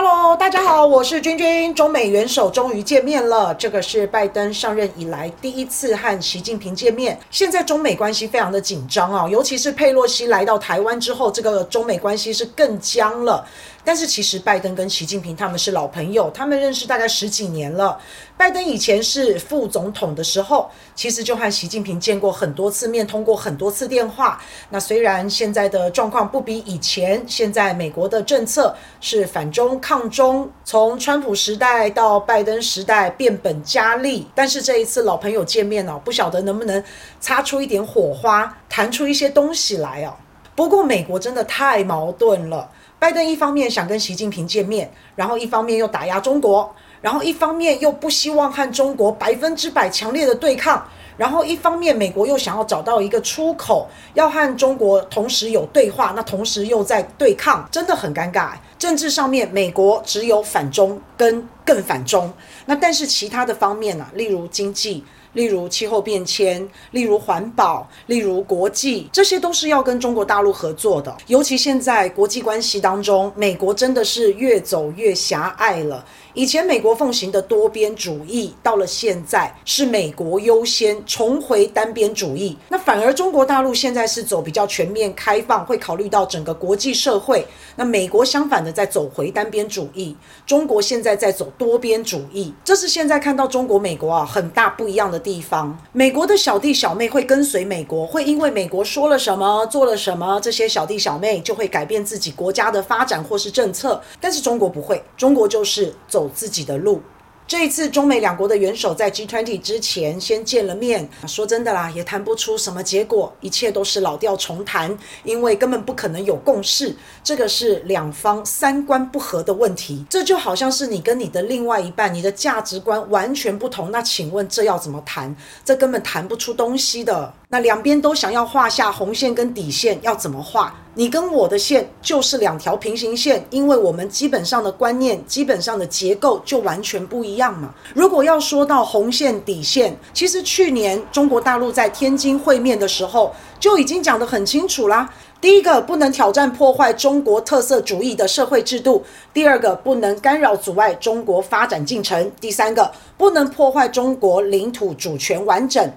[0.00, 1.74] Hello，大家好，我是君君。
[1.74, 7.18] 中美元首终于见面了，这个是拜登上任以来第一次和习近平见面。
[7.32, 13.44] 现在中美关系非常的紧张啊，尤其是佩洛西来到台湾之后，这个中美关系是更僵了。
[13.88, 17.98] 但是其实拜登跟习近平他们是老朋友，他们认识大概十几年了。
[18.36, 24.38] 拜登以前是副总统的时候，其实就和习近平见过很多次面，通过很多次电话。
[24.68, 34.26] 那虽然现在的状况不比以前，现在美国的政策是反中抗中，从川普时代到拜登时代变本加厉。
[34.34, 36.84] 但是这一次老朋友见面了，不晓得能不能
[37.20, 40.12] 擦出一点火花，谈出一些东西来哦。
[40.54, 42.68] 不过美国真的太矛盾了。
[42.98, 50.84] 拜登一方面想跟习近平见面，然后一方面又打压中国，然后一方面又不希望和中国百分之百强烈的对抗，
[51.16, 58.50] 然后一方面美国又想要找到一个出口，要和中国同时有对话，那同时又在对抗，真的很尴尬。
[58.76, 62.32] 政治上面，美国只有反中跟更反中，
[62.64, 65.04] 那但是其他的方面呢、例如经济。
[65.34, 71.14] 例如气候变迁，例如环保，例如国际，这些都是要跟中国大陆合作的。
[71.26, 76.02] 尤其现在国际关系当中，美国真的是越走越狭隘了。
[76.32, 82.56] 以前美国奉行的多边主义，到了现在是美国优先，重回单边主义。
[82.70, 87.46] 那反而中国大陆现在是走比较全面开放，会考虑到整个国际社会。
[87.76, 90.16] 那美国相反的在走回单边主义，
[90.46, 92.54] 中国现在在走多边主义。
[92.64, 95.78] 这是现在看到中国美国啊很大不一样的地方。
[95.92, 104.00] 美国的小弟小妹会跟随美国，会因为美国说了什么做了什么，这些小弟小妹就会改变自己国家的发展或是政策。
[104.18, 106.26] 但是中国不会，中国就是走。
[106.38, 107.02] 自己的路。
[107.48, 111.08] 这一次，中美两国的元首在 G20 之前先见了面。
[111.26, 116.94] 说真的啦，也谈不出什么结果，一切都是老调重弹，因为根本不可能有共识。
[117.24, 120.04] 这个是两方三观不合的问题。
[120.10, 123.90] 这就好像是你跟你的另外一半，你的价值观完全不同。
[123.90, 125.34] 那请问这要怎么谈？
[125.64, 127.32] 这根本谈不出东西的。
[127.50, 130.70] 那两边都想要画下红线跟底线，要怎么画？
[130.92, 137.74] 你跟我的线就是两条平行线，因为我们基本上的观念、基本上的结构就完全不一样嘛。
[137.94, 145.10] 如果要说到红线、底线，其实去年中国大陆在天津会面的时候就已经讲得很清楚啦。
[145.40, 155.90] 第一个，不能挑战破坏中国特色主义的社会制度；第二个，不能干扰阻碍中国发展进程；第三个，不能破坏中国领土主权完整。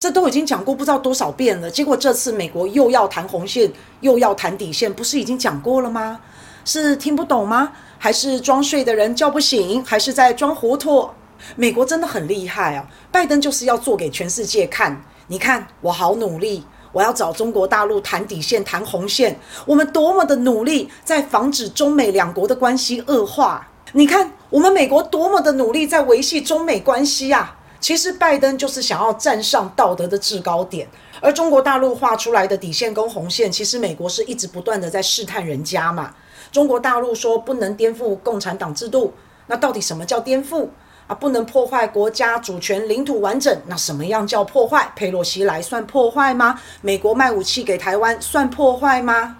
[0.00, 6.20] 这都已经讲过不知道多少遍了，结果这次美国又要谈红线，又要谈底线，不是已经讲过了吗？
[6.64, 7.72] 是听不懂吗？
[7.98, 9.84] 还是装睡的人叫不醒？
[9.84, 11.08] 还是在装糊涂？
[11.56, 12.88] 美国真的很厉害啊！
[13.10, 23.66] 拜登就是要做给全世界看，你看我好努力，我要找中国大陆谈底线、谈红线，我们多么的努力，在防止中美两国的关系恶化。
[23.94, 27.57] 你看我们美国多么的努力，在维系中美关系啊！
[27.80, 30.88] 其实拜登就是想要站上道德的制高点，
[31.20, 36.14] 而中国大陆画出来的底线跟红线，其实美国是一直不断的在试探人家嘛。
[36.50, 39.12] 中国大陆说不能颠覆共产党制度，
[39.46, 40.68] 那到底什么叫颠覆
[41.06, 41.14] 啊？
[41.14, 44.90] 不能破坏国家主权、领土完整，那什么样叫破坏？
[44.96, 46.60] 佩洛西来算破坏吗？
[46.80, 49.36] 美国卖武器给台湾算破坏吗？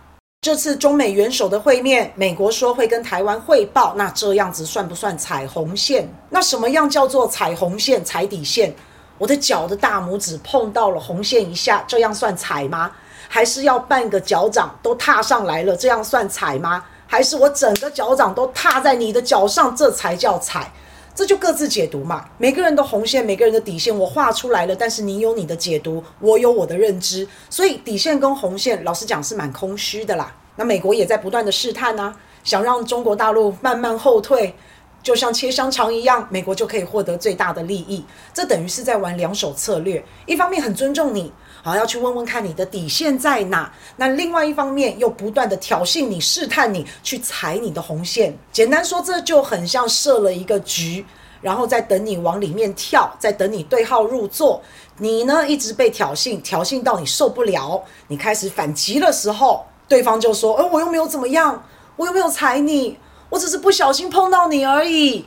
[0.48, 6.08] 这次中美元首的会面，美国说会跟台湾汇报，那这样子算不算踩红线？
[6.30, 8.74] 那什么样叫做踩红线、踩底线？
[9.18, 12.90] 我的脚的大拇指碰到了红线一下，这样算踩吗？
[13.28, 16.82] 还是要半个脚掌都踏上来了，这样算踩吗？
[17.06, 20.72] 还是我整个脚掌都踏在你的脚上，这才叫踩？
[21.18, 30.32] 这就各自解读嘛，每个人的红线，每个人的底线，我画出来了，但是你有你的解读，我有我的认知，所以底线跟红线，老实讲是蛮空虚的啦。
[30.54, 32.14] 那美国也在不断的试探呢，
[32.44, 34.54] 想让中国大陆慢慢后退，
[35.02, 38.04] 就像切香肠一样，美国就可以获得最大的利益。
[38.32, 41.32] 这等于是在玩两手策略，一方面很尊重你。
[41.62, 43.70] 好，要去问问看你的底线在哪。
[43.96, 48.36] 那另外一方面又不断的挑衅你、试探你，去踩你的红线。
[48.52, 51.04] 简单说，这就很像设了一个局，
[51.40, 54.62] 然后在等你往里面跳，在等你对号入座。
[54.98, 61.64] 你呢，一直被挑衅，挑衅到你受不了，你开始反击的时候，对方就说：“呃，我又没有怎么样，
[61.96, 62.98] 我又没有踩你，
[63.30, 65.26] 我只是不小心碰到你而已。”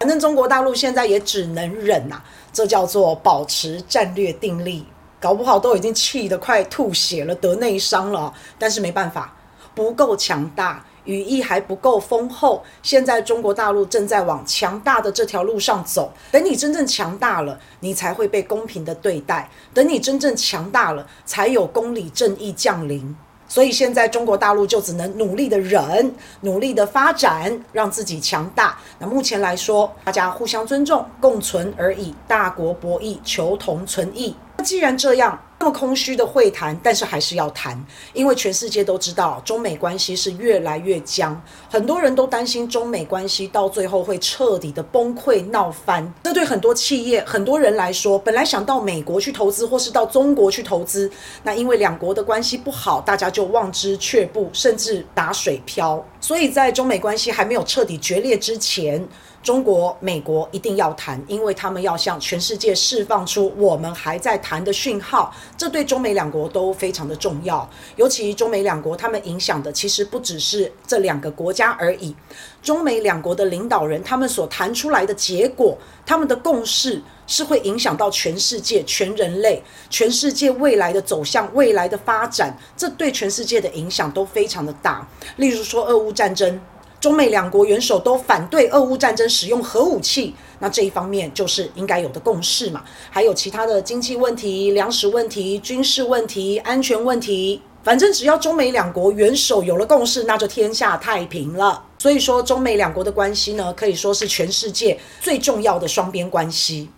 [0.00, 2.20] 反正中国大陆现在也只能忍呐，
[2.52, 4.84] 这叫做保持战略定力。
[5.24, 8.30] 搞不好都已经气得快吐血了，得内伤了。
[8.58, 9.34] 但是没办法，
[9.74, 12.62] 不够强大，羽翼还不够丰厚。
[12.82, 16.12] 现在中国大陆正在往强大的这条路上走。
[16.30, 19.48] 等你真正强大了，你才会被公平的对待。
[19.72, 23.16] 等你真正强大了，才有公理正义降临。
[23.48, 28.76] 所以现在中国大陆就只能努力的忍，努力的发展，让自己强大。
[28.98, 34.36] 那目前来说，大家互相尊重，共存而已，大国博弈，求同存异。
[34.64, 35.38] 既然这样。
[35.56, 37.82] 那么空虚的会谈，但是还是要谈，
[38.12, 41.40] 因为全世界都知道中美关系是越来越僵，
[41.70, 46.12] 很多人都担心中美关系到最后会彻底的崩溃闹翻。
[46.24, 51.10] 这对很多企业、很多人来说，本来想到美国去投资或是到中国去投资，
[51.42, 56.04] 那因为两国的关系不好，大家就望之却步，甚至打水漂。
[56.20, 59.08] 所以在中美关系还没有彻底决裂之前，
[59.44, 67.68] 中国、美国一定要谈，因为他们要向全世界释放出我们还在谈的讯号，这对中美两国都非常的重要。
[67.96, 72.16] 尤其中美两国，他们影响的其实不只是这两个国家而已。
[72.62, 75.76] 中美两国的领导人，他们所谈出来的结果，
[76.06, 85.06] 他们的共识是会影响到全世界、全人类、全世界未来的走向、未来的发展，这对全世界的影响都非常的大。
[85.36, 86.58] 例如说，俄乌战争。
[87.04, 92.82] 中美两国元首都反对俄乌战争使用核武器，那这一方面就是应该有的共识嘛。
[93.10, 101.84] 还有其他的经济问题、粮食问题、军事问题、安全问题，反正只要中美两国元首有了共识，那就天下太平了。
[101.98, 106.88] 所以说，中美两国的关系呢，可以说是全世界最重要的双边关系。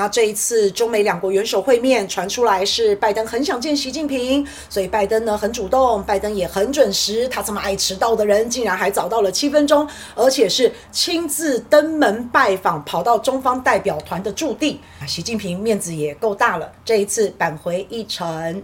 [0.00, 7.26] 那这一次中美两国元首会面传出来是拜登很想见习近平，所以拜登呢很主动，拜登也很准时。
[7.26, 9.84] 他这么爱迟到的人，竟然还早到了七分钟，
[10.14, 14.78] 而且是亲自登门拜访，跑到中方代表团的驻地。
[15.04, 18.62] 习近平面子也够大了，这一次扳回一城。